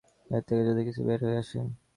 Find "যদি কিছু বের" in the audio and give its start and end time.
0.69-1.19